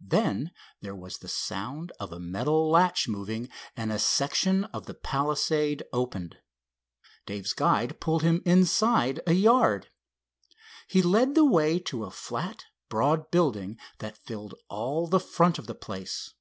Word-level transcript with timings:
Then 0.00 0.50
there 0.80 0.94
was 0.96 1.18
the 1.18 1.28
sound 1.28 1.92
of 2.00 2.10
a 2.10 2.18
metal 2.18 2.70
latch 2.70 3.06
moving, 3.06 3.50
and 3.76 3.92
a 3.92 3.98
section 3.98 4.64
of 4.72 4.86
the 4.86 4.94
palisade 4.94 5.82
opened. 5.92 6.38
Dave's 7.26 7.52
guide 7.52 8.00
pulled 8.00 8.22
him 8.22 8.40
inside 8.46 9.20
a 9.26 9.34
yard. 9.34 9.90
He 10.88 11.02
led 11.02 11.34
the 11.34 11.44
way 11.44 11.78
to 11.80 12.04
a 12.04 12.10
flat, 12.10 12.64
broad 12.88 13.30
building 13.30 13.78
that 13.98 14.16
filled 14.16 14.54
all 14.70 15.06
the 15.06 15.20
front 15.20 15.58
of 15.58 15.66
the 15.66 15.74
place. 15.74 16.32